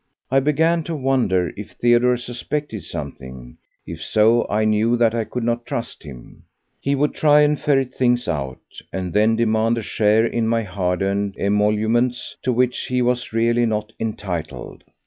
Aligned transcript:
I 0.31 0.39
began 0.39 0.81
to 0.85 0.95
wonder 0.95 1.53
if 1.55 1.73
Theodore 1.73 2.17
suspected 2.17 2.81
something; 2.81 3.57
if 3.85 4.01
so, 4.01 4.47
I 4.49 4.65
knew 4.65 4.97
that 4.97 5.13
I 5.13 5.25
could 5.25 5.43
not 5.43 5.63
trust 5.67 6.01
him. 6.01 6.45
He 6.79 6.95
would 6.95 7.13
try 7.13 7.41
and 7.41 7.59
ferret 7.59 7.93
things 7.93 8.27
out, 8.27 8.57
and 8.91 9.13
then 9.13 9.35
demand 9.35 9.77
a 9.77 9.83
share 9.83 10.25
in 10.25 10.47
my 10.47 10.63
hard 10.63 11.03
earned 11.03 11.35
emoluments 11.37 12.35
to 12.41 12.51
which 12.51 12.87
he 12.87 13.03
was 13.03 13.31
really 13.31 13.67
not 13.67 13.93
entitled. 13.99 14.83